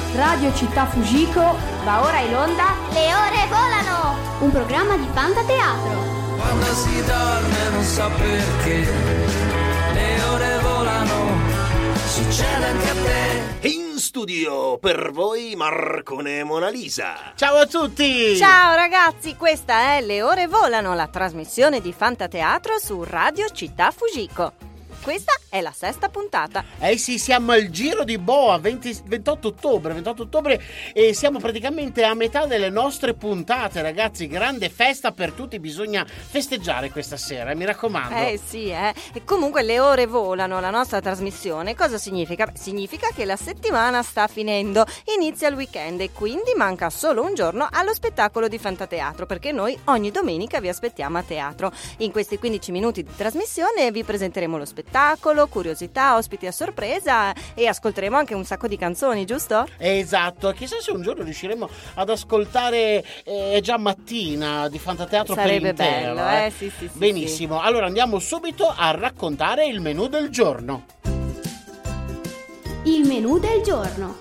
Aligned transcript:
di 0.00 0.16
Radio 0.16 0.52
Città 0.54 0.84
Fujiko 0.86 1.56
va 1.84 2.02
ora 2.04 2.18
in 2.18 2.34
onda 2.34 2.74
Le 2.90 3.14
ore 3.14 3.46
volano! 3.48 4.16
un 4.40 4.50
programma 4.50 4.96
di 4.98 5.08
Fantateatro. 5.10 6.36
Quando 6.36 6.64
si 6.74 7.02
dorme 7.04 7.68
non 7.70 7.82
so 7.82 8.10
perché 8.18 8.86
le 9.94 10.22
ore 10.24 10.58
volano, 10.60 11.30
succede 12.04 12.64
anche 12.66 12.90
a 12.90 12.94
te. 12.94 13.68
In 13.68 13.96
studio 13.96 14.76
per 14.76 15.12
voi 15.12 15.54
Marcone 15.56 16.40
e 16.40 16.44
Mona 16.44 16.68
Lisa. 16.68 17.32
Ciao 17.34 17.56
a 17.56 17.66
tutti! 17.66 18.36
Ciao 18.36 18.74
ragazzi, 18.74 19.36
questa 19.36 19.96
è 19.96 20.02
Le 20.02 20.22
Ore 20.22 20.46
Volano, 20.46 20.94
la 20.94 21.08
trasmissione 21.08 21.80
di 21.80 21.94
Fantateatro 21.94 22.78
su 22.78 23.02
Radio 23.02 23.48
Città 23.48 23.90
Fujiko. 23.90 24.52
Questa 25.02 25.32
è 25.56 25.60
la 25.60 25.72
sesta 25.72 26.08
puntata. 26.08 26.64
Eh 26.78 26.98
sì, 26.98 27.18
siamo 27.18 27.52
al 27.52 27.70
giro 27.70 28.04
di 28.04 28.18
Boa, 28.18 28.58
20 28.58 29.02
28 29.04 29.48
ottobre, 29.48 29.94
28 29.94 30.22
ottobre 30.22 30.62
e 30.92 31.14
siamo 31.14 31.38
praticamente 31.38 32.04
a 32.04 32.14
metà 32.14 32.46
delle 32.46 32.70
nostre 32.70 33.14
puntate, 33.14 33.80
ragazzi. 33.82 34.26
Grande 34.26 34.68
festa 34.68 35.12
per 35.12 35.32
tutti, 35.32 35.58
bisogna 35.58 36.04
festeggiare 36.06 36.90
questa 36.90 37.16
sera, 37.16 37.54
mi 37.54 37.64
raccomando. 37.64 38.14
Eh 38.14 38.38
sì, 38.44 38.68
eh. 38.68 38.94
E 39.12 39.24
comunque 39.24 39.62
le 39.62 39.80
ore 39.80 40.06
volano, 40.06 40.60
la 40.60 40.70
nostra 40.70 41.00
trasmissione. 41.00 41.74
Cosa 41.74 41.98
significa? 41.98 42.52
Significa 42.54 43.08
che 43.14 43.24
la 43.24 43.36
settimana 43.36 44.02
sta 44.02 44.26
finendo, 44.26 44.84
inizia 45.16 45.48
il 45.48 45.54
weekend 45.54 46.00
e 46.00 46.12
quindi 46.12 46.52
manca 46.56 46.90
solo 46.90 47.22
un 47.22 47.34
giorno 47.34 47.66
allo 47.70 47.94
spettacolo 47.94 48.48
di 48.48 48.58
Fantateatro, 48.58 49.24
perché 49.26 49.52
noi 49.52 49.78
ogni 49.84 50.10
domenica 50.10 50.60
vi 50.60 50.68
aspettiamo 50.68 51.18
a 51.18 51.22
teatro. 51.22 51.72
In 51.98 52.12
questi 52.12 52.38
15 52.38 52.72
minuti 52.72 53.02
di 53.02 53.14
trasmissione 53.14 53.90
vi 53.90 54.04
presenteremo 54.04 54.58
lo 54.58 54.64
spettacolo, 54.64 55.45
curiosità, 55.48 56.16
ospiti 56.16 56.46
a 56.46 56.52
sorpresa 56.52 57.32
e 57.54 57.66
ascolteremo 57.66 58.16
anche 58.16 58.34
un 58.34 58.44
sacco 58.44 58.66
di 58.68 58.76
canzoni, 58.76 59.24
giusto? 59.24 59.66
Esatto, 59.78 60.50
chissà 60.52 60.80
se 60.80 60.90
un 60.90 61.02
giorno 61.02 61.22
riusciremo 61.22 61.68
ad 61.94 62.10
ascoltare 62.10 63.04
eh, 63.24 63.52
è 63.52 63.60
già 63.60 63.78
mattina 63.78 64.68
di 64.68 64.78
Fantateatro 64.78 65.34
Sarebbe 65.34 65.74
per 65.74 65.86
intero. 65.86 66.14
bello, 66.14 66.46
eh, 66.46 66.50
sì, 66.50 66.70
sì, 66.70 66.88
sì, 66.90 66.98
Benissimo, 66.98 67.60
allora 67.60 67.86
andiamo 67.86 68.18
subito 68.18 68.72
a 68.74 68.90
raccontare 68.90 69.66
il 69.66 69.80
menù 69.80 70.08
del 70.08 70.28
giorno. 70.30 70.84
Il 72.84 73.06
menù 73.06 73.38
del 73.38 73.62
giorno. 73.62 74.16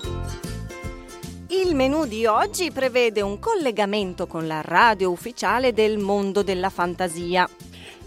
Il 1.50 1.76
menù 1.76 2.06
di 2.06 2.26
oggi 2.26 2.72
prevede 2.72 3.22
un 3.22 3.38
collegamento 3.40 4.26
con 4.26 4.48
la 4.48 4.62
radio 4.64 5.12
ufficiale 5.12 5.72
del 5.72 6.00
mondo 6.00 6.42
della 6.42 6.70
fantasia. 6.70 7.48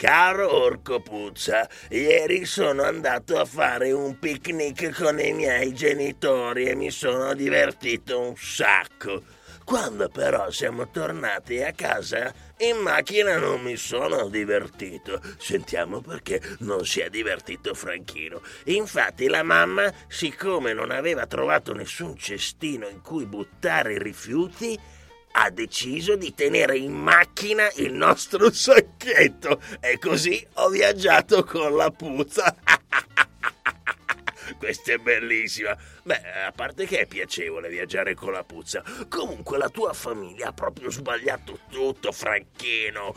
Caro 0.00 0.50
Orco 0.50 1.02
Puzza, 1.02 1.68
ieri 1.90 2.46
sono 2.46 2.84
andato 2.84 3.38
a 3.38 3.44
fare 3.44 3.92
un 3.92 4.18
picnic 4.18 4.98
con 4.98 5.20
i 5.20 5.34
miei 5.34 5.74
genitori 5.74 6.64
e 6.64 6.74
mi 6.74 6.90
sono 6.90 7.34
divertito 7.34 8.18
un 8.18 8.34
sacco. 8.34 9.22
Quando 9.62 10.08
però 10.08 10.50
siamo 10.50 10.88
tornati 10.88 11.62
a 11.62 11.72
casa, 11.72 12.32
in 12.60 12.78
macchina 12.78 13.36
non 13.36 13.60
mi 13.60 13.76
sono 13.76 14.30
divertito. 14.30 15.20
Sentiamo 15.36 16.00
perché 16.00 16.40
non 16.60 16.86
si 16.86 17.00
è 17.00 17.10
divertito 17.10 17.74
Franchino. 17.74 18.40
Infatti 18.64 19.28
la 19.28 19.42
mamma, 19.42 19.92
siccome 20.08 20.72
non 20.72 20.90
aveva 20.90 21.26
trovato 21.26 21.74
nessun 21.74 22.16
cestino 22.16 22.88
in 22.88 23.02
cui 23.02 23.26
buttare 23.26 23.92
i 23.92 23.98
rifiuti, 23.98 24.80
ha 25.32 25.50
deciso 25.50 26.16
di 26.16 26.34
tenere 26.34 26.76
in 26.76 26.92
macchina 26.92 27.70
il 27.76 27.92
nostro 27.92 28.52
sacchetto 28.52 29.60
e 29.80 29.98
così 29.98 30.44
ho 30.54 30.68
viaggiato 30.68 31.44
con 31.44 31.76
la 31.76 31.90
puzza. 31.90 32.54
Questa 34.58 34.92
è 34.92 34.98
bellissima. 34.98 35.76
Beh, 36.02 36.44
a 36.46 36.52
parte 36.52 36.86
che 36.86 37.00
è 37.00 37.06
piacevole 37.06 37.68
viaggiare 37.68 38.14
con 38.14 38.32
la 38.32 38.44
puzza. 38.44 38.82
Comunque 39.08 39.58
la 39.58 39.68
tua 39.68 39.92
famiglia 39.92 40.48
ha 40.48 40.52
proprio 40.52 40.90
sbagliato 40.90 41.60
tutto, 41.70 42.12
Franchino. 42.12 43.14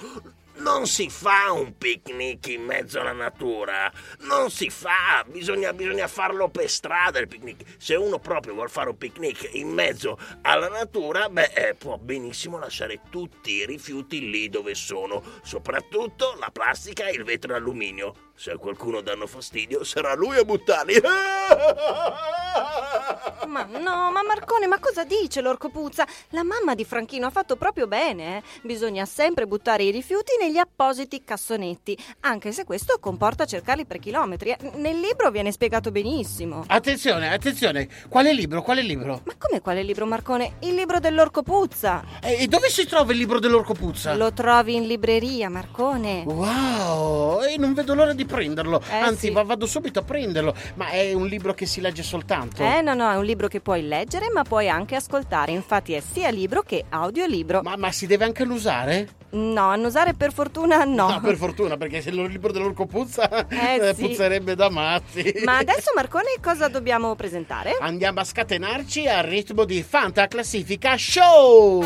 Non 0.55 0.85
si 0.85 1.09
fa 1.09 1.51
un 1.51 1.77
picnic 1.77 2.47
in 2.47 2.63
mezzo 2.63 2.99
alla 2.99 3.11
natura. 3.11 3.91
Non 4.19 4.51
si 4.51 4.69
fa. 4.69 5.25
Bisogna, 5.27 5.73
bisogna 5.73 6.07
farlo 6.07 6.47
per 6.49 6.69
strada 6.69 7.19
il 7.19 7.27
picnic. 7.27 7.75
Se 7.77 7.95
uno 7.95 8.19
proprio 8.19 8.53
vuole 8.53 8.69
fare 8.69 8.89
un 8.89 8.97
picnic 8.97 9.49
in 9.53 9.69
mezzo 9.69 10.17
alla 10.43 10.69
natura, 10.69 11.27
beh, 11.27 11.51
eh, 11.55 11.73
può 11.73 11.97
benissimo 11.97 12.59
lasciare 12.59 13.01
tutti 13.09 13.51
i 13.53 13.65
rifiuti 13.65 14.29
lì 14.29 14.47
dove 14.49 14.75
sono. 14.75 15.23
Soprattutto 15.41 16.35
la 16.39 16.51
plastica 16.51 17.07
e 17.07 17.13
il 17.13 17.23
vetro 17.23 17.55
alluminio. 17.55 18.31
Se 18.35 18.51
a 18.51 18.57
qualcuno 18.57 19.01
danno 19.01 19.27
fastidio, 19.27 19.83
sarà 19.83 20.15
lui 20.15 20.37
a 20.37 20.43
buttarli. 20.43 20.95
Ma 23.47 23.65
no, 23.65 24.09
ma 24.11 24.23
Marcone, 24.25 24.65
ma 24.67 24.79
cosa 24.79 25.03
dice 25.03 25.39
l'Orco 25.41 25.69
Puzza? 25.69 26.07
La 26.29 26.43
mamma 26.43 26.73
di 26.73 26.83
Franchino 26.85 27.27
ha 27.27 27.29
fatto 27.29 27.55
proprio 27.55 27.85
bene, 27.87 28.37
eh? 28.37 28.43
Bisogna 28.63 29.05
sempre 29.05 29.45
buttare 29.45 29.83
i 29.83 29.91
rifiuti 29.91 30.31
negli 30.39 30.57
appositi 30.57 31.23
cassonetti, 31.23 31.95
anche 32.21 32.51
se 32.51 32.63
questo 32.63 32.97
comporta 32.99 33.45
cercarli 33.45 33.85
per 33.85 33.99
chilometri. 33.99 34.49
eh. 34.51 34.71
Nel 34.77 34.99
libro 34.99 35.29
viene 35.29 35.51
spiegato 35.51 35.91
benissimo. 35.91 36.63
Attenzione, 36.67 37.31
attenzione, 37.31 37.87
quale 38.09 38.33
libro, 38.33 38.63
quale 38.63 38.81
libro? 38.81 39.21
Ma 39.25 39.33
come 39.37 39.61
quale 39.61 39.83
libro, 39.83 40.05
Marcone? 40.07 40.55
Il 40.61 40.73
libro 40.73 40.99
dell'Orco 40.99 41.43
Puzza. 41.43 42.03
E 42.21 42.47
dove 42.47 42.69
si 42.69 42.87
trova 42.87 43.11
il 43.11 43.19
libro 43.19 43.39
dell'orco 43.39 43.73
puzza? 43.73 44.15
Lo 44.15 44.33
trovi 44.33 44.75
in 44.75 44.87
libreria, 44.87 45.49
Marcone. 45.49 46.23
Wow, 46.25 47.43
e 47.43 47.57
non 47.57 47.73
vedo 47.73 47.93
l'ora 47.93 48.13
di 48.13 48.22
prenderlo. 48.25 48.81
Eh, 48.89 48.95
Anzi, 48.97 49.27
sì. 49.27 49.31
va- 49.31 49.43
vado 49.43 49.65
subito 49.65 49.99
a 49.99 50.03
prenderlo. 50.03 50.55
Ma 50.75 50.89
è 50.89 51.13
un 51.13 51.27
libro 51.27 51.53
che 51.53 51.65
si 51.65 51.81
legge 51.81 52.03
soltanto. 52.03 52.63
Eh 52.63 52.81
no 52.81 52.93
no, 52.93 53.11
è 53.11 53.15
un 53.15 53.25
libro 53.25 53.47
che 53.47 53.59
puoi 53.59 53.87
leggere 53.87 54.29
ma 54.31 54.43
puoi 54.43 54.69
anche 54.69 54.95
ascoltare, 54.95 55.51
infatti 55.51 55.93
è 55.93 56.01
sia 56.01 56.29
libro 56.29 56.61
che 56.61 56.85
audiolibro. 56.89 57.61
Ma, 57.61 57.75
ma 57.75 57.91
si 57.91 58.07
deve 58.07 58.25
anche 58.25 58.43
annusare? 58.43 59.07
No, 59.31 59.69
annusare 59.69 60.13
per 60.13 60.31
fortuna 60.31 60.83
no. 60.83 61.19
per 61.23 61.35
fortuna, 61.37 61.75
perché 61.75 62.01
se 62.01 62.09
il 62.09 62.21
libro 62.23 62.51
dell'orco 62.51 62.85
puzza, 62.85 63.47
Eh, 63.49 63.75
eh, 63.89 63.93
sì. 63.95 64.07
puzzerebbe 64.07 64.55
da 64.55 64.69
matti. 64.69 65.33
Ma 65.43 65.57
adesso 65.57 65.91
Marcone 65.95 66.35
cosa 66.41 66.67
dobbiamo 66.67 67.15
presentare? 67.15 67.75
Andiamo 67.79 68.19
a 68.19 68.23
scatenarci 68.23 69.07
al 69.07 69.23
ritmo 69.23 69.65
di 69.65 69.81
Fanta 69.81 70.27
Classifica 70.27 70.95
Show! 70.97 71.83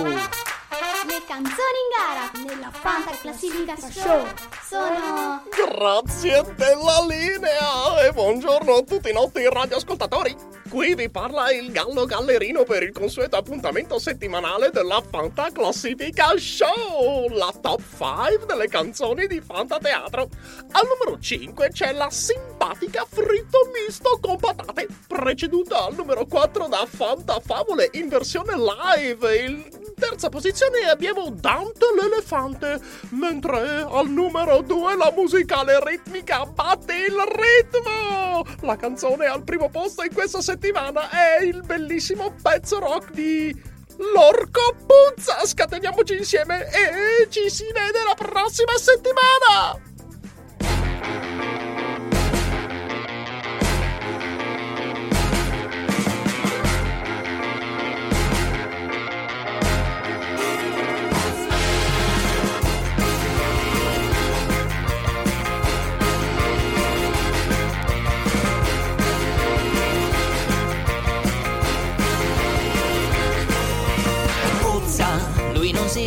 Le 1.05 1.21
canzoni 1.27 1.53
in 1.53 1.89
gara 1.95 2.31
nella 2.43 2.71
Fanta 2.71 3.11
Classifica 3.11 3.75
Show 3.75 4.25
sono 4.67 5.43
Grazie 5.51 6.43
della 6.55 7.05
linea 7.07 8.01
e 8.03 8.11
buongiorno 8.11 8.73
a 8.73 8.81
tutti 8.81 9.09
i 9.09 9.13
nostri 9.13 9.47
radioascoltatori. 9.47 10.56
Qui 10.69 10.95
vi 10.95 11.09
parla 11.09 11.51
il 11.51 11.71
Gallo 11.71 12.05
Gallerino 12.05 12.63
per 12.63 12.83
il 12.83 12.91
consueto 12.91 13.37
appuntamento 13.37 13.99
settimanale 13.99 14.69
della 14.69 15.01
Fanta 15.07 15.49
Classifica 15.51 16.33
Show, 16.35 17.29
la 17.29 17.53
top 17.61 17.79
5 17.79 18.45
delle 18.45 18.67
canzoni 18.67 19.27
di 19.27 19.39
Fanta 19.39 19.77
Teatro. 19.77 20.27
Al 20.71 20.87
numero 20.87 21.19
5 21.19 21.69
c'è 21.69 21.93
la 21.93 22.09
simpatica 22.09 23.05
fritto 23.09 23.69
misto 23.73 24.19
con 24.21 24.37
patate, 24.37 24.87
preceduta 25.07 25.85
al 25.85 25.95
numero 25.95 26.25
4 26.25 26.67
da 26.67 26.85
Fanta 26.85 27.39
Favole 27.39 27.89
in 27.93 28.09
versione 28.09 28.53
live. 28.55 29.35
In 29.37 29.93
terza 29.95 30.29
posizione 30.29 30.89
abbiamo 30.89 31.29
Dante 31.31 31.85
l'elefante, 31.95 32.79
mentre 33.09 33.85
al 33.89 34.09
numero 34.09 34.61
2 34.61 34.97
la 34.97 35.11
musicale 35.15 35.79
ritmica 35.83 36.45
batte 36.45 36.96
il 37.07 37.15
ritmo. 37.15 38.45
La 38.61 38.75
canzone 38.75 39.25
al 39.25 39.43
primo 39.43 39.69
posto 39.69 40.03
in 40.03 40.13
questa 40.13 40.41
settimana 40.41 41.09
è 41.09 41.43
il 41.43 41.61
bellissimo 41.65 42.33
pezzo 42.41 42.79
rock 42.79 43.11
di 43.11 43.75
L'orco 43.97 44.75
puzza! 44.85 45.43
Scateniamoci 45.43 46.17
insieme 46.17 46.67
e 46.67 47.27
ci 47.29 47.49
si 47.49 47.65
vede 47.65 48.03
la 48.05 48.13
prossima 48.13 48.77
settimana! 48.77 49.86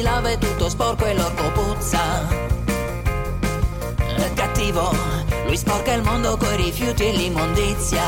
Si 0.00 0.06
lava 0.06 0.30
è 0.30 0.38
tutto 0.38 0.70
sporco 0.70 1.04
e 1.04 1.14
l'orco 1.14 1.50
puzza. 1.52 2.26
È 4.16 4.32
cattivo, 4.32 4.94
lui 5.44 5.56
sporca 5.56 5.92
il 5.92 6.02
mondo 6.02 6.38
coi 6.38 6.56
rifiuti 6.56 7.04
e 7.04 7.12
l'immondizia. 7.12 8.02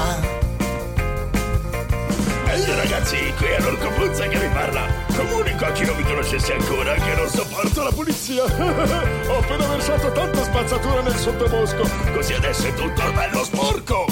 Ehi 2.46 2.74
ragazzi, 2.74 3.34
qui 3.36 3.46
è 3.46 3.60
l'orco 3.60 3.88
puzza 3.90 4.26
che 4.26 4.38
vi 4.38 4.48
parla. 4.48 4.86
Comunico 5.14 5.64
a 5.66 5.72
chi 5.72 5.84
non 5.84 5.96
mi 5.96 6.02
conoscesse 6.04 6.54
ancora 6.54 6.94
che 6.94 7.14
non 7.14 7.28
sopporto 7.28 7.82
la 7.82 7.90
pulizia. 7.90 8.44
Ho 9.28 9.38
appena 9.38 9.66
versato 9.66 10.12
tanta 10.12 10.44
spazzatura 10.44 11.02
nel 11.02 11.16
sottobosco, 11.16 11.90
così 12.14 12.32
adesso 12.32 12.68
è 12.68 12.74
tutto 12.74 13.02
bello 13.12 13.44
sporco. 13.44 14.11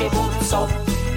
Puzzacce, 0.00 0.08
puzzo. 0.08 0.68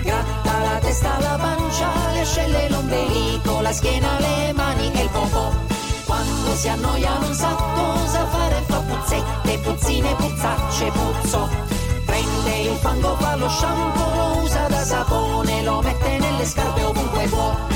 Gratta 0.01 0.59
la 0.59 0.79
testa, 0.79 1.17
la 1.19 1.37
pancia, 1.37 1.89
le 2.13 2.21
ascelle, 2.21 2.69
l'ombelico, 2.69 3.61
la 3.61 3.71
schiena, 3.71 4.19
le 4.19 4.53
mani 4.53 4.91
e 4.91 5.03
il 5.03 5.09
popò. 5.09 5.51
Quando 6.05 6.55
si 6.55 6.67
annoia 6.67 7.17
non 7.19 7.33
sa 7.33 7.55
cosa 7.75 8.25
fare, 8.27 8.61
fa 8.67 8.79
puzzette, 8.79 9.57
puzzine, 9.59 10.15
puzzacce, 10.15 10.91
puzzo. 10.91 11.49
Prende 12.05 12.55
il 12.57 12.77
fango, 12.81 13.15
fa 13.19 13.35
lo 13.35 13.49
shampoo, 13.49 14.15
lo 14.15 14.41
usa 14.43 14.67
da 14.67 14.83
sapone, 14.83 15.63
lo 15.63 15.81
mette 15.81 16.17
nelle 16.17 16.45
scarpe 16.45 16.83
ovunque 16.83 17.27
può. 17.27 17.72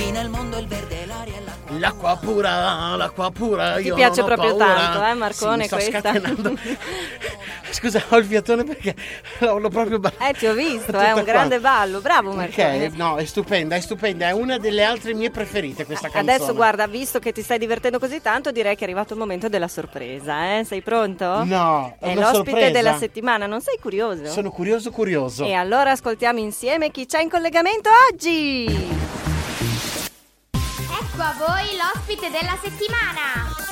Rovina 0.00 0.20
il 0.22 0.28
mondo, 0.30 0.58
il 0.58 0.66
verde, 0.66 1.04
l'aria 1.06 1.36
e 1.36 1.44
l'acqua. 1.44 1.78
L'acqua 1.78 2.16
pura, 2.16 2.96
l'acqua 2.96 3.30
pura. 3.30 3.76
Ti 3.76 3.82
io 3.82 3.94
piace 3.94 4.20
non 4.22 4.30
ho 4.30 4.34
proprio 4.34 4.56
paura. 4.56 4.74
tanto, 4.74 5.04
eh, 5.04 5.14
Marcone, 5.14 5.52
Sì, 5.52 5.58
mi 5.58 5.66
sto 5.66 5.76
questa? 5.76 5.98
scatenando. 6.00 6.54
Scusa, 7.70 8.02
ho 8.08 8.16
il 8.16 8.24
fiatone 8.24 8.64
perché 8.64 8.94
l'ho, 9.40 9.68
proprio 9.68 9.98
ballato. 9.98 10.24
Eh, 10.24 10.32
ti 10.32 10.46
ho 10.46 10.54
visto, 10.54 10.92
è 10.98 11.08
un 11.08 11.12
qua. 11.12 11.22
grande 11.22 11.60
ballo. 11.60 12.00
Bravo 12.00 12.32
Marcone. 12.32 12.86
Ok, 12.86 12.94
no, 12.96 13.16
è 13.16 13.24
stupenda, 13.26 13.76
è 13.76 13.80
stupenda, 13.80 14.28
è 14.28 14.32
una 14.32 14.56
delle 14.58 14.82
altre 14.82 15.12
mie 15.12 15.30
preferite 15.30 15.84
questa 15.84 16.08
canzone. 16.08 16.34
Adesso 16.34 16.54
guarda, 16.54 16.86
visto 16.86 17.18
che 17.18 17.32
ti 17.32 17.42
stai 17.42 17.58
divertendo 17.58 17.98
così 17.98 18.22
tanto, 18.22 18.50
direi 18.50 18.74
che 18.76 18.80
è 18.80 18.84
arrivato 18.84 19.12
il 19.12 19.18
momento 19.18 19.48
della 19.48 19.68
sorpresa, 19.68 20.58
eh? 20.58 20.64
Sei 20.64 20.80
pronto? 20.80 21.44
No, 21.44 21.96
è 22.00 22.06
È 22.06 22.12
una 22.12 22.20
l'ospite 22.30 22.50
sorpresa. 22.50 22.70
della 22.70 22.96
settimana, 22.96 23.46
non 23.46 23.60
sei 23.60 23.78
curioso? 23.78 24.26
Sono 24.26 24.50
curioso 24.50 24.90
curioso. 24.90 25.44
E 25.44 25.52
allora 25.52 25.90
ascoltiamo 25.90 26.38
insieme 26.38 26.90
chi 26.90 27.04
c'è 27.06 27.20
in 27.20 27.28
collegamento 27.28 27.90
oggi. 28.10 28.99
A 31.22 31.34
voi 31.36 31.76
l'ospite 31.76 32.30
della 32.30 32.56
settimana. 32.62 33.69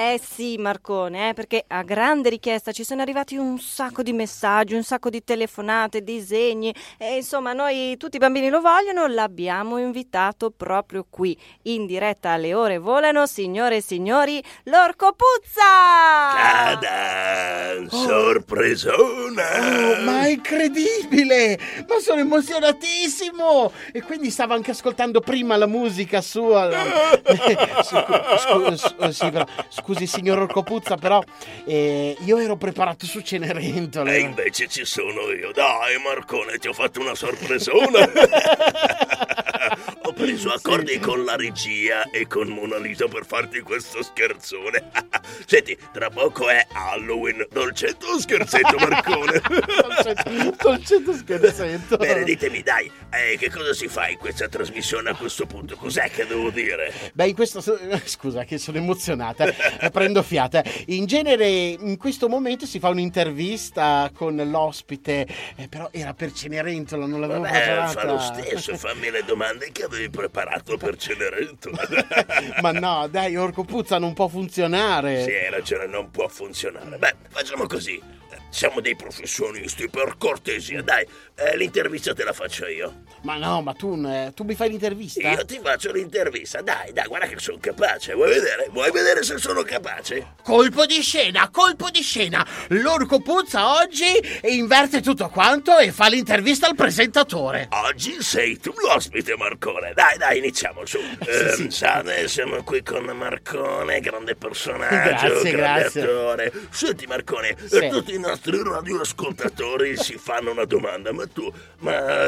Eh 0.00 0.20
sì, 0.22 0.58
Marcone, 0.58 1.30
eh, 1.30 1.34
perché 1.34 1.64
a 1.66 1.82
grande 1.82 2.28
richiesta 2.28 2.70
ci 2.70 2.84
sono 2.84 3.02
arrivati 3.02 3.36
un 3.36 3.58
sacco 3.58 4.04
di 4.04 4.12
messaggi, 4.12 4.74
un 4.74 4.84
sacco 4.84 5.10
di 5.10 5.24
telefonate, 5.24 6.04
disegni 6.04 6.72
e 6.96 7.16
insomma 7.16 7.52
noi 7.52 7.96
tutti 7.96 8.14
i 8.14 8.20
bambini 8.20 8.48
lo 8.48 8.60
vogliono, 8.60 9.08
l'abbiamo 9.08 9.76
invitato 9.76 10.52
proprio 10.56 11.04
qui, 11.10 11.36
in 11.62 11.84
diretta 11.86 12.30
alle 12.30 12.54
ore 12.54 12.78
volano, 12.78 13.26
signore 13.26 13.78
e 13.78 13.80
signori, 13.80 14.40
l'Orco 14.66 15.16
Puzza! 15.16 16.36
Cadan, 16.36 17.88
sorpresona. 17.90 19.58
Oh, 19.58 20.02
ma 20.04 20.26
è 20.26 20.28
incredibile! 20.28 21.58
Ma 21.88 21.98
sono 21.98 22.20
emozionatissimo! 22.20 23.72
E 23.90 24.02
quindi 24.02 24.30
stavo 24.30 24.54
anche 24.54 24.70
ascoltando 24.70 25.18
prima 25.18 25.56
la 25.56 25.66
musica 25.66 26.20
sua. 26.20 26.70
Scu- 27.82 28.76
scu- 28.76 29.08
sì, 29.08 29.30
però, 29.30 29.44
scusi, 29.88 30.06
signor 30.06 30.40
Orcopuzza, 30.40 30.96
però 30.96 31.22
eh, 31.64 32.14
io 32.20 32.36
ero 32.36 32.56
preparato 32.56 33.06
su 33.06 33.20
Cenerentola. 33.22 34.12
E 34.12 34.18
invece 34.20 34.68
ci 34.68 34.84
sono 34.84 35.30
io. 35.32 35.50
Dai, 35.52 35.98
Marcone, 36.04 36.58
ti 36.58 36.68
ho 36.68 36.74
fatto 36.74 37.00
una 37.00 37.14
sorpresona. 37.14 38.06
preso 40.18 40.50
accordi 40.52 40.98
con 40.98 41.24
la 41.24 41.36
regia 41.36 42.10
e 42.10 42.26
con 42.26 42.48
Mona 42.48 42.76
Lisa 42.76 43.06
per 43.06 43.24
farti 43.24 43.60
questo 43.60 44.02
scherzone. 44.02 44.90
Senti, 45.46 45.78
tra 45.92 46.10
poco 46.10 46.48
è 46.48 46.66
Halloween. 46.72 47.46
Dolcetto 47.50 48.06
o 48.08 48.18
scherzetto, 48.18 48.74
Marcone? 48.88 49.40
Dolcetto, 49.40 50.54
dolcetto 50.60 51.12
scherzetto. 51.12 51.96
Bene, 51.96 52.24
ditemi, 52.24 52.62
dai, 52.62 52.90
eh, 53.10 53.36
che 53.38 53.48
cosa 53.50 53.72
si 53.72 53.86
fa 53.86 54.08
in 54.08 54.18
questa 54.18 54.48
trasmissione 54.48 55.10
a 55.10 55.14
questo 55.14 55.46
punto? 55.46 55.76
Cos'è 55.76 56.10
che 56.10 56.26
devo 56.26 56.50
dire? 56.50 56.92
Beh, 57.14 57.28
in 57.28 57.34
questo. 57.34 57.62
Scusa, 58.04 58.42
che 58.44 58.58
sono 58.58 58.78
emozionata. 58.78 59.44
eh, 59.78 59.90
Prendo 59.90 60.22
fiata. 60.24 60.62
In 60.86 61.06
genere, 61.06 61.48
in 61.48 61.96
questo 61.96 62.28
momento 62.28 62.66
si 62.66 62.80
fa 62.80 62.88
un'intervista 62.88 64.10
con 64.12 64.34
l'ospite, 64.36 65.26
eh, 65.56 65.68
però 65.68 65.88
era 65.92 66.12
per 66.12 66.32
Cenerentola, 66.32 67.06
non 67.06 67.20
l'avevo 67.20 67.42
Vabbè, 67.42 67.52
preparata. 67.62 68.00
fa 68.00 68.04
lo 68.04 68.18
stesso, 68.18 68.76
fammi 68.76 69.10
le 69.10 69.22
domande 69.24 69.70
che 69.70 69.84
avevi 69.84 70.07
preparato 70.10 70.76
per 70.76 70.96
Cenerentola. 70.96 71.78
Ma 72.60 72.72
no, 72.72 73.08
dai, 73.08 73.36
Orco 73.36 73.64
Puzza 73.64 73.98
non 73.98 74.14
può 74.14 74.28
funzionare. 74.28 75.22
Sì, 75.22 75.30
hai 75.30 75.50
ragione, 75.50 75.86
non 75.86 76.10
può 76.10 76.28
funzionare. 76.28 76.96
Beh, 76.98 77.14
facciamo 77.28 77.66
così. 77.66 78.17
Siamo 78.50 78.80
dei 78.80 78.96
professionisti, 78.96 79.88
per 79.88 80.16
cortesia, 80.18 80.82
dai, 80.82 81.06
eh, 81.36 81.56
l'intervista 81.56 82.14
te 82.14 82.24
la 82.24 82.32
faccio 82.32 82.66
io. 82.66 83.02
Ma 83.22 83.36
no, 83.36 83.60
ma 83.62 83.72
tu, 83.74 83.94
eh, 84.06 84.32
tu 84.34 84.44
mi 84.44 84.54
fai 84.54 84.70
l'intervista? 84.70 85.28
Io 85.30 85.44
ti 85.44 85.60
faccio 85.62 85.92
l'intervista, 85.92 86.60
dai, 86.62 86.92
dai, 86.92 87.06
guarda 87.06 87.26
che 87.26 87.38
sono 87.38 87.58
capace, 87.60 88.14
vuoi 88.14 88.30
vedere? 88.30 88.68
Vuoi 88.70 88.90
vedere 88.90 89.22
se 89.22 89.38
sono 89.38 89.62
capace? 89.62 90.34
Colpo 90.42 90.86
di 90.86 91.00
scena, 91.02 91.48
colpo 91.50 91.90
di 91.90 92.00
scena. 92.02 92.46
L'Orco 92.68 93.20
Puzza 93.20 93.76
oggi 93.80 94.06
inverte 94.44 95.00
tutto 95.02 95.28
quanto 95.28 95.76
e 95.78 95.92
fa 95.92 96.08
l'intervista 96.08 96.66
al 96.68 96.74
presentatore. 96.74 97.68
Oggi 97.70 98.22
sei 98.22 98.58
tu 98.58 98.72
l'ospite, 98.86 99.36
Marcone. 99.36 99.92
Dai, 99.94 100.16
dai, 100.16 100.38
iniziamo 100.38 100.84
su. 100.86 100.98
Eh, 101.28 101.52
sì. 101.52 101.70
Salve, 101.70 102.26
siamo 102.28 102.62
qui 102.62 102.82
con 102.82 103.04
Marcone, 103.04 104.00
grande 104.00 104.34
personaggio, 104.34 105.28
Grazie, 105.28 105.50
grande 105.50 105.80
grazie. 105.80 106.02
attore. 106.02 106.52
Senti, 106.70 107.06
Marcone, 107.06 107.56
Sì. 107.66 107.76
eh, 107.84 107.88
tutti 107.88 108.17
i 108.18 108.20
nostri 108.20 108.60
radioascoltatori 108.60 109.96
si 109.96 110.18
fanno 110.18 110.50
una 110.50 110.64
domanda, 110.64 111.12
ma 111.12 111.24
tu, 111.28 111.50
ma, 111.78 112.26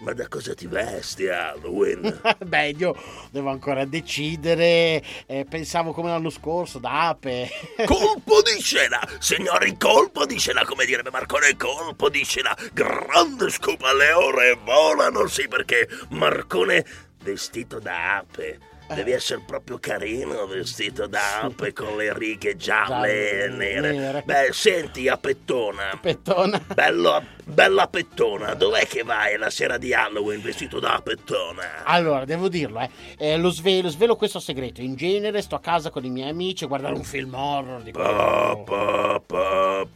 ma 0.00 0.12
da 0.12 0.28
cosa 0.28 0.54
ti 0.54 0.66
vesti 0.66 1.28
Halloween? 1.28 2.20
Beh, 2.44 2.74
io 2.76 2.94
devo 3.30 3.48
ancora 3.48 3.86
decidere. 3.86 5.02
eh, 5.26 5.46
pensavo 5.48 5.92
come 5.92 6.10
l'anno 6.10 6.28
scorso, 6.28 6.78
da 6.78 7.08
ape. 7.08 7.48
colpo 7.86 8.42
di 8.42 8.60
scena, 8.60 9.00
signori, 9.18 9.76
colpo 9.78 10.26
di 10.26 10.38
scena, 10.38 10.64
come 10.66 10.84
direbbe 10.84 11.10
Marcone, 11.10 11.56
colpo 11.56 12.10
di 12.10 12.22
scena. 12.22 12.54
Grande 12.72 13.48
scoop 13.48 13.80
alle 13.82 14.12
ore 14.12 14.58
volano, 14.62 15.26
sì, 15.26 15.48
perché 15.48 15.88
Marcone 16.10 16.84
vestito 17.22 17.78
da 17.78 18.18
ape. 18.18 18.69
Devi 18.94 19.12
essere 19.12 19.40
proprio 19.46 19.78
carino, 19.78 20.46
vestito 20.46 21.06
da 21.06 21.42
ape 21.42 21.72
con 21.72 21.96
le 21.96 22.12
righe 22.16 22.56
gialle 22.56 23.44
e 23.44 23.48
nere. 23.48 23.92
nere. 23.92 24.22
Beh, 24.24 24.48
senti, 24.52 25.06
apettona. 25.08 25.96
Pettona. 26.00 26.60
Bello, 26.74 27.22
bella 27.44 27.86
pettona, 27.86 28.54
dov'è 28.54 28.86
che 28.86 29.02
vai 29.04 29.38
la 29.38 29.48
sera 29.50 29.78
di 29.78 29.94
Halloween 29.94 30.40
vestito 30.42 30.80
da 30.80 31.00
pettona? 31.04 31.84
Allora, 31.84 32.24
devo 32.24 32.48
dirlo, 32.48 32.80
eh. 32.80 32.90
Eh, 33.16 33.36
lo, 33.36 33.50
svelo, 33.50 33.88
svelo 33.90 34.16
questo 34.16 34.40
segreto. 34.40 34.80
In 34.80 34.96
genere 34.96 35.40
sto 35.40 35.54
a 35.54 35.60
casa 35.60 35.90
con 35.90 36.04
i 36.04 36.10
miei 36.10 36.30
amici 36.30 36.64
a 36.64 36.66
guardare 36.66 36.94
un 36.94 37.04
film 37.04 37.32
horror 37.34 37.82
di 37.82 37.92
Pa, 37.92 38.56
pa, 38.64 39.22
pa, 39.24 39.86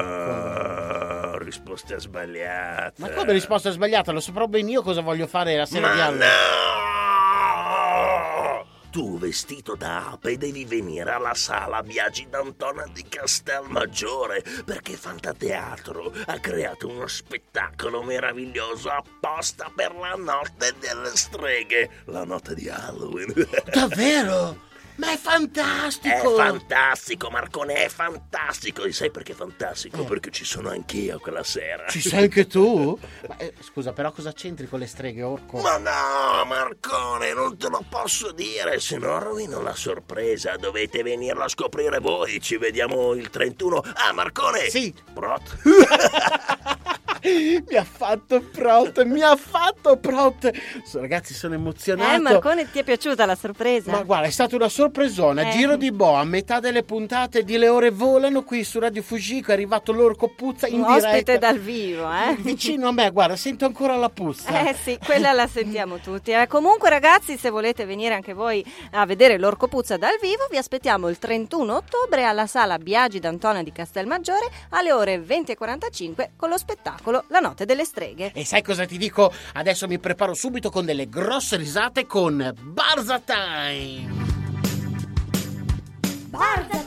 pa. 0.00 1.38
Risposta 1.38 1.98
sbagliata. 1.98 2.92
Ma 2.96 3.08
come 3.10 3.32
risposta 3.32 3.70
sbagliata? 3.70 4.12
Lo 4.12 4.20
saprò 4.20 4.46
ben 4.46 4.68
io 4.68 4.82
cosa 4.82 5.00
voglio 5.00 5.26
fare 5.26 5.56
la 5.56 5.66
sera 5.66 5.90
di 5.90 5.96
Ma 5.96 6.04
Halloween. 6.04 6.28
no! 6.28 6.59
Tu 8.90 9.18
vestito 9.18 9.76
da 9.76 10.10
ape 10.10 10.36
devi 10.36 10.64
venire 10.64 11.12
alla 11.12 11.34
sala 11.34 11.80
Biagi 11.80 12.26
d'Antona 12.28 12.88
di 12.92 13.04
Castelmaggiore 13.08 14.42
perché 14.64 14.96
Fantateatro 14.96 16.12
ha 16.26 16.38
creato 16.40 16.88
uno 16.88 17.06
spettacolo 17.06 18.02
meraviglioso 18.02 18.88
apposta 18.88 19.70
per 19.72 19.94
la 19.94 20.16
notte 20.16 20.74
delle 20.80 21.16
streghe, 21.16 22.02
la 22.06 22.24
notte 22.24 22.56
di 22.56 22.68
Halloween. 22.68 23.32
Davvero? 23.72 24.69
Ma 25.00 25.12
è 25.12 25.14
È 25.14 25.16
fantastico! 25.16 26.34
fantastico, 26.34 27.30
Marcone, 27.30 27.84
è 27.84 27.88
fantastico. 27.88 28.82
E 28.82 28.92
sai 28.92 29.10
perché 29.10 29.32
è 29.32 29.34
fantastico? 29.34 30.02
Eh. 30.02 30.04
Perché 30.04 30.30
ci 30.30 30.44
sono 30.44 30.68
anch'io 30.68 31.18
quella 31.18 31.42
sera. 31.42 31.86
Ci 31.88 32.02
sei 32.02 32.24
anche 32.24 32.46
tu? 32.46 32.98
Ma, 33.26 33.36
eh, 33.38 33.54
scusa, 33.60 33.94
però 33.94 34.12
cosa 34.12 34.32
c'entri 34.32 34.68
con 34.68 34.78
le 34.78 34.86
streghe, 34.86 35.22
Orco? 35.22 35.58
Ma 35.60 35.78
no, 35.78 36.44
Marcone, 36.44 37.32
non 37.32 37.56
te 37.56 37.70
lo 37.70 37.82
posso 37.88 38.32
dire, 38.32 38.78
se 38.78 38.98
no 38.98 39.18
rovino 39.18 39.62
la 39.62 39.74
sorpresa. 39.74 40.56
Dovete 40.58 41.02
venirla 41.02 41.44
a 41.44 41.48
scoprire 41.48 41.98
voi. 41.98 42.38
Ci 42.38 42.58
vediamo 42.58 43.14
il 43.14 43.30
31. 43.30 43.82
Ah, 43.94 44.12
Marcone! 44.12 44.68
Sì. 44.68 44.94
Prot. 45.14 45.56
mi 47.22 47.76
ha 47.76 47.84
fatto 47.84 48.40
prot, 48.40 49.02
mi 49.04 49.22
ha 49.22 49.36
fatto 49.36 49.96
prot. 49.96 50.50
So, 50.84 51.00
ragazzi, 51.00 51.34
sono 51.34 51.54
emozionato. 51.54 52.14
Eh, 52.14 52.18
Marcone, 52.18 52.70
ti 52.70 52.78
è 52.78 52.84
piaciuta 52.84 53.26
la 53.26 53.34
sorpresa? 53.34 53.90
Ma 53.90 54.02
guarda, 54.02 54.26
è 54.26 54.30
stata 54.30 54.56
una 54.56 54.68
sorpresona. 54.68 55.48
Eh. 55.48 55.50
Giro 55.52 55.76
di 55.76 55.90
boa, 55.92 56.20
a 56.20 56.24
metà 56.24 56.60
delle 56.60 56.82
puntate 56.82 57.42
di 57.44 57.56
Le 57.58 57.68
Ore 57.68 57.90
Volano 57.90 58.42
qui 58.42 58.64
su 58.64 58.78
Radio 58.78 59.02
Fugico. 59.02 59.50
È 59.50 59.54
arrivato 59.54 59.92
l'orco 59.92 60.28
puzza 60.28 60.66
in 60.66 60.80
Un 60.80 60.86
diretta. 60.86 61.08
ospite 61.08 61.38
dal 61.38 61.58
vivo, 61.58 62.10
eh? 62.10 62.36
Vicino 62.38 62.88
a 62.88 62.92
me, 62.92 63.10
guarda, 63.10 63.36
sento 63.36 63.64
ancora 63.64 63.96
la 63.96 64.08
puzza. 64.08 64.68
Eh 64.68 64.74
sì, 64.74 64.98
quella 65.04 65.32
la 65.32 65.46
sentiamo 65.46 65.98
tutti. 65.98 66.30
Eh, 66.32 66.46
comunque 66.46 66.88
ragazzi, 66.90 67.36
se 67.36 67.50
volete 67.50 67.84
venire 67.84 68.14
anche 68.14 68.32
voi 68.32 68.64
a 68.92 69.04
vedere 69.06 69.38
l'Orco 69.38 69.68
Puzza 69.68 69.96
dal 69.96 70.18
vivo, 70.20 70.46
vi 70.50 70.56
aspettiamo 70.56 71.08
il 71.08 71.18
31 71.18 71.74
ottobre 71.74 72.24
alla 72.24 72.46
sala 72.46 72.78
Biagi 72.78 73.18
d'Antona 73.18 73.62
di 73.62 73.72
Castelmaggiore 73.72 74.48
alle 74.70 74.92
ore 74.92 75.18
20.45 75.18 76.28
con 76.36 76.48
lo 76.48 76.56
spettacolo 76.58 77.09
La 77.10 77.40
Notte 77.40 77.64
delle 77.64 77.84
Streghe. 77.84 78.32
E 78.32 78.44
sai 78.44 78.62
cosa 78.62 78.86
ti 78.86 78.98
dico? 78.98 79.32
Adesso 79.54 79.86
mi 79.86 79.98
preparo 79.98 80.34
subito 80.34 80.70
con 80.70 80.84
delle 80.84 81.08
grosse 81.08 81.56
risate 81.56 82.06
con 82.06 82.54
Barza 82.60 83.20
Time. 83.20 84.28
Barza 86.28 86.79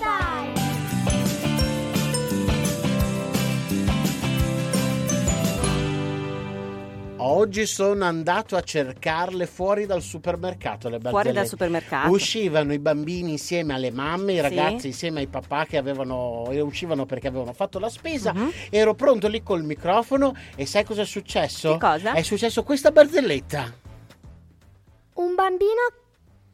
Oggi 7.43 7.65
sono 7.65 8.05
andato 8.05 8.55
a 8.55 8.62
cercarle 8.62 9.47
fuori 9.47 9.85
dal 9.85 10.01
supermercato. 10.01 10.88
Le 10.88 10.97
Fuori 11.01 11.33
dal 11.33 11.45
supermercato. 11.45 12.09
Uscivano 12.09 12.71
i 12.71 12.79
bambini 12.79 13.31
insieme 13.31 13.73
alle 13.73 13.91
mamme, 13.91 14.31
i 14.31 14.35
Sì. 14.35 14.41
ragazzi 14.41 14.88
insieme 14.88 15.19
ai 15.19 15.27
papà 15.27 15.65
che 15.65 15.75
avevano, 15.75 16.47
e 16.51 16.62
uscivano 16.62 17.05
perché 17.05 17.27
avevano 17.27 17.51
fatto 17.51 17.79
la 17.79 17.89
spesa. 17.89 18.31
Mhm. 18.31 18.50
Ero 18.69 18.93
pronto 18.93 19.27
lì 19.27 19.43
col 19.43 19.65
microfono 19.65 20.33
e 20.55 20.65
sai 20.65 20.85
cosa 20.85 21.01
è 21.01 21.05
successo? 21.05 21.73
Che 21.73 21.79
cosa? 21.79 22.13
È 22.13 22.21
successo 22.21 22.63
questa 22.63 22.91
barzelletta. 22.91 23.73
Un 25.15 25.35
bambino 25.35 25.81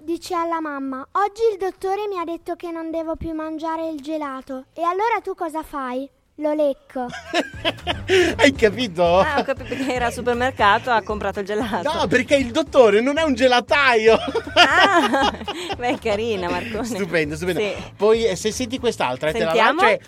dice 0.01 0.33
alla 0.33 0.59
mamma: 0.59 1.07
Oggi 1.11 1.43
il 1.51 1.59
dottore 1.59 2.07
mi 2.07 2.17
ha 2.17 2.23
detto 2.23 2.55
che 2.55 2.71
non 2.71 2.89
devo 2.89 3.15
più 3.15 3.31
mangiare 3.33 3.89
il 3.89 4.01
gelato. 4.01 4.65
E 4.73 4.81
allora 4.81 5.21
tu 5.21 5.35
cosa 5.35 5.61
fai? 5.61 6.09
Lo 6.39 6.53
lecco. 6.53 7.05
Hai 8.37 8.53
capito? 8.53 9.19
Ah, 9.19 9.39
ho 9.39 9.43
capito 9.43 9.75
che 9.75 9.93
era 9.93 10.05
al 10.05 10.13
supermercato, 10.13 10.89
ha 10.89 11.01
comprato 11.01 11.41
il 11.41 11.45
gelato. 11.45 11.91
No, 11.91 12.07
perché 12.07 12.35
il 12.37 12.51
dottore 12.51 13.01
non 13.01 13.17
è 13.17 13.23
un 13.23 13.33
gelataio. 13.33 14.17
Ah, 14.55 15.31
beh, 15.77 15.87
è 15.87 15.97
carina 15.99 16.49
Marcone. 16.49 16.85
stupendo, 16.85 17.35
stupendo. 17.35 17.59
Sì. 17.61 17.73
Poi 17.95 18.25
eh, 18.25 18.35
se 18.37 18.51
senti 18.51 18.79
quest'altra, 18.79 19.31
te 19.33 19.39
la 19.39 19.45
Sentiamo. 19.51 19.81
lancio 19.81 20.01
e- 20.01 20.07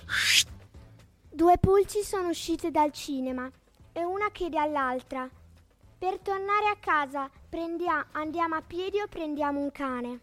Due 1.34 1.58
pulci 1.58 2.02
sono 2.04 2.30
uscite 2.30 2.72
dal 2.72 2.92
cinema 2.94 3.50
e 3.92 4.04
una 4.06 4.30
chiede 4.32 4.58
all'altra: 4.58 5.28
Per 6.02 6.18
tornare 6.24 6.66
a 6.66 6.78
casa 6.80 7.30
prendia- 7.48 8.08
andiamo 8.14 8.56
a 8.56 8.64
piedi 8.66 9.00
o 9.00 9.06
prendiamo 9.08 9.60
un 9.60 9.72
cane? 9.72 10.22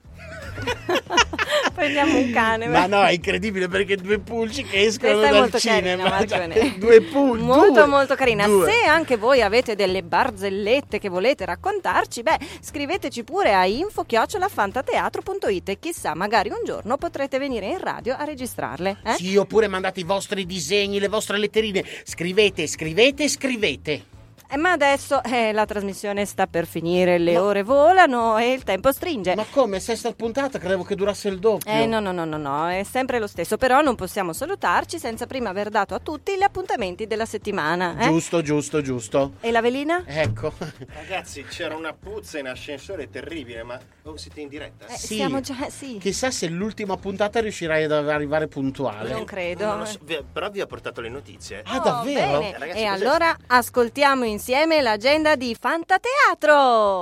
Prendiamo 1.72 2.18
un 2.18 2.32
cane. 2.32 2.66
Ma 2.66 2.86
no, 2.86 3.04
è 3.04 3.12
incredibile 3.12 3.68
perché 3.68 3.94
due 3.94 4.18
pulci 4.18 4.64
che 4.64 4.86
escono 4.86 5.12
Questa 5.12 5.28
è 5.28 5.30
dal 5.30 5.40
molto 5.42 5.60
cinema. 5.60 6.24
carina, 6.26 6.54
due 6.78 7.00
pulci. 7.02 7.44
Molto 7.44 7.86
molto 7.86 8.16
carina. 8.16 8.46
Due. 8.46 8.68
Se 8.68 8.82
anche 8.88 9.16
voi 9.16 9.40
avete 9.40 9.76
delle 9.76 10.02
barzellette 10.02 10.98
che 10.98 11.08
volete 11.08 11.44
raccontarci, 11.44 12.24
beh, 12.24 12.38
scriveteci 12.58 13.22
pure 13.22 13.54
a 13.54 13.64
info-fantateatro.it 13.64 15.68
e 15.68 15.78
chissà, 15.78 16.16
magari 16.16 16.48
un 16.48 16.64
giorno 16.64 16.96
potrete 16.96 17.38
venire 17.38 17.68
in 17.68 17.78
radio 17.78 18.16
a 18.18 18.24
registrarle. 18.24 18.98
Eh? 19.04 19.12
Sì, 19.12 19.36
oppure 19.36 19.68
mandate 19.68 20.00
i 20.00 20.04
vostri 20.04 20.44
disegni, 20.44 20.98
le 20.98 21.06
vostre 21.06 21.38
letterine. 21.38 21.84
Scrivete, 22.02 22.66
scrivete, 22.66 23.28
scrivete. 23.28 24.16
Eh, 24.50 24.56
ma 24.56 24.72
adesso 24.72 25.22
eh, 25.24 25.52
la 25.52 25.66
trasmissione 25.66 26.24
sta 26.24 26.46
per 26.46 26.66
finire, 26.66 27.18
le 27.18 27.34
Ma- 27.34 27.42
ore 27.42 27.62
volano 27.62 28.38
e 28.38 28.52
il 28.52 28.62
tempo 28.64 28.90
stringe. 28.92 29.34
Ma 29.34 29.44
come? 29.50 29.78
Sesta 29.78 30.10
puntata? 30.12 30.58
Credevo 30.58 30.84
che 30.84 30.94
durasse 30.94 31.28
il 31.28 31.38
doppio. 31.38 31.70
Eh 31.70 31.84
no, 31.84 32.00
no, 32.00 32.12
no, 32.12 32.24
no, 32.24 32.38
no, 32.38 32.66
è 32.70 32.82
sempre 32.82 33.18
lo 33.18 33.26
stesso, 33.26 33.58
però 33.58 33.82
non 33.82 33.94
possiamo 33.94 34.32
salutarci 34.32 34.98
senza 34.98 35.26
prima 35.26 35.50
aver 35.50 35.68
dato 35.68 35.94
a 35.94 35.98
tutti 35.98 36.34
gli 36.34 36.42
appuntamenti 36.42 37.06
della 37.06 37.26
settimana. 37.26 37.94
eh? 37.98 38.04
Giusto, 38.04 38.40
giusto, 38.40 38.80
giusto. 38.80 39.32
E 39.40 39.50
la 39.50 39.60
velina? 39.60 40.02
Ecco. 40.06 40.50
Ragazzi, 40.94 41.44
c'era 41.44 41.76
una 41.76 41.92
puzza 41.92 42.38
in 42.38 42.46
ascensore 42.48 43.10
terribile, 43.10 43.62
ma 43.64 43.78
oh, 44.04 44.16
siete 44.16 44.40
in 44.40 44.48
diretta? 44.48 44.86
Eh, 44.86 44.96
Sì. 44.96 45.16
Siamo 45.16 45.40
già, 45.40 45.68
sì. 45.68 45.98
Chissà 45.98 46.30
se 46.30 46.48
l'ultima 46.48 46.96
puntata 46.96 47.38
riuscirai 47.40 47.84
ad 47.84 47.92
arrivare 48.08 48.48
puntuale. 48.48 49.10
Non 49.12 49.26
credo. 49.26 49.76
Non 49.76 49.86
so, 49.86 49.98
però 50.32 50.48
vi 50.48 50.62
ho 50.62 50.66
portato 50.66 51.02
le 51.02 51.10
notizie. 51.10 51.62
Ah, 51.66 51.76
Oh, 51.76 51.82
davvero? 51.82 52.38
bene. 52.38 52.58
Ragazzi, 52.58 52.78
e 52.78 52.84
allora 52.86 53.36
ascoltiamo 53.46 54.24
insieme 54.24 54.36
l'agenda 54.80 55.34
di 55.34 55.56
Fantateatro. 55.58 57.00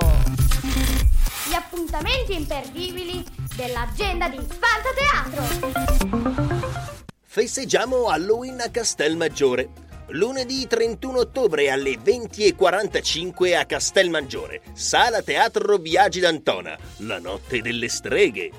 Gli 1.47 1.53
appuntamenti 1.53 2.33
imperdibili 2.33 3.23
dell'agenda 3.55 4.27
di 4.27 4.39
Fantateatro! 4.39 5.45
Festeggiamo 7.23 8.07
Halloween 8.07 8.59
a 8.61 8.71
Castelmaggiore. 8.71 9.69
Lunedì 10.07 10.65
31 10.65 11.19
ottobre 11.19 11.69
alle 11.69 11.99
20.45 12.03 13.55
a 13.55 13.65
Castelmaggiore. 13.65 14.61
Sala 14.73 15.21
Teatro 15.21 15.77
Biagi 15.77 16.19
d'Antona. 16.19 16.75
La 16.99 17.19
notte 17.19 17.61
delle 17.61 17.87
streghe. 17.89 18.49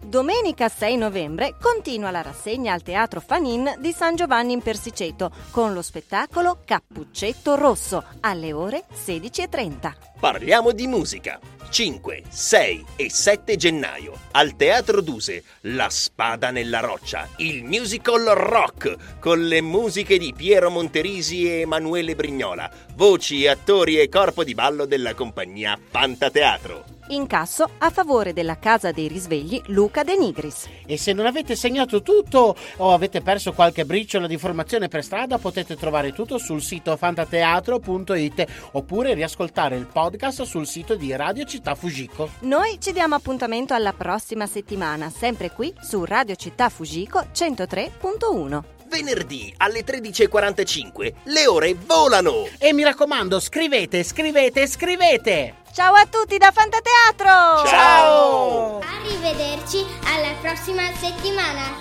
Domenica 0.00 0.68
6 0.68 0.96
novembre 0.96 1.56
continua 1.60 2.10
la 2.10 2.22
rassegna 2.22 2.72
al 2.72 2.82
Teatro 2.82 3.20
Fanin 3.20 3.76
di 3.78 3.92
San 3.92 4.14
Giovanni 4.16 4.52
in 4.52 4.62
Persiceto 4.62 5.30
con 5.50 5.74
lo 5.74 5.82
spettacolo 5.82 6.60
Cappuccetto 6.64 7.56
Rosso 7.56 8.04
alle 8.20 8.52
ore 8.52 8.84
16.30. 8.92 9.92
Parliamo 10.18 10.72
di 10.72 10.86
musica. 10.86 11.38
5, 11.70 12.22
6 12.28 12.84
e 12.96 13.10
7 13.10 13.56
gennaio 13.56 14.18
al 14.32 14.56
Teatro 14.56 15.02
Duse 15.02 15.42
La 15.62 15.90
Spada 15.90 16.50
nella 16.50 16.80
Roccia, 16.80 17.28
il 17.36 17.62
musical 17.62 18.24
rock 18.24 19.18
con 19.18 19.46
le 19.46 19.60
musiche 19.60 20.16
di 20.16 20.32
Piero 20.34 20.70
Monterisi 20.70 21.46
e 21.46 21.60
Emanuele 21.60 22.14
Brignola, 22.14 22.70
voci, 22.94 23.46
attori 23.46 24.00
e 24.00 24.08
corpo 24.08 24.44
di 24.44 24.54
ballo 24.54 24.86
della 24.86 25.12
compagnia 25.12 25.78
Fantateatro. 25.90 26.97
Incasso 27.08 27.68
a 27.78 27.90
favore 27.90 28.32
della 28.32 28.58
Casa 28.58 28.90
dei 28.90 29.08
Risvegli 29.08 29.60
Luca 29.66 30.02
De 30.02 30.16
Nigris. 30.16 30.68
E 30.86 30.96
se 30.96 31.12
non 31.12 31.26
avete 31.26 31.56
segnato 31.56 32.02
tutto 32.02 32.54
o 32.76 32.92
avete 32.92 33.20
perso 33.20 33.52
qualche 33.52 33.84
briciola 33.84 34.26
di 34.26 34.34
informazione 34.34 34.88
per 34.88 35.02
strada, 35.02 35.38
potete 35.38 35.76
trovare 35.76 36.12
tutto 36.12 36.38
sul 36.38 36.62
sito 36.62 36.96
fantateatro.it 36.96 38.46
oppure 38.72 39.14
riascoltare 39.14 39.76
il 39.76 39.86
podcast 39.86 40.42
sul 40.42 40.66
sito 40.66 40.96
di 40.96 41.14
Radio 41.14 41.44
Città 41.44 41.74
Fugico. 41.74 42.30
Noi 42.40 42.78
ci 42.80 42.92
diamo 42.92 43.14
appuntamento 43.14 43.74
alla 43.74 43.92
prossima 43.92 44.46
settimana, 44.46 45.10
sempre 45.10 45.50
qui 45.50 45.72
su 45.80 46.04
Radio 46.04 46.34
Città 46.34 46.68
Fugico 46.68 47.26
103.1. 47.32 48.77
venerdì 48.88 49.52
alle 49.58 49.84
13.45 49.84 51.12
le 51.24 51.46
ore 51.46 51.74
volano. 51.74 52.48
E 52.58 52.72
mi 52.72 52.82
raccomando, 52.82 53.38
scrivete, 53.38 54.02
scrivete, 54.02 54.66
scrivete. 54.66 55.54
Ciao 55.72 55.94
a 55.94 56.06
tutti 56.06 56.38
da 56.38 56.50
Fantateatro! 56.50 57.68
Ciao! 57.68 58.80
Arrivederci 58.80 59.84
alla 60.04 60.34
prossima 60.40 60.90
settimana. 60.96 61.76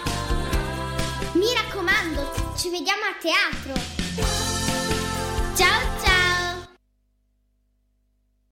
Mi 1.34 1.52
raccomando, 1.54 2.54
ci 2.56 2.70
vediamo 2.70 3.02
a 3.04 3.16
teatro. 3.20 3.98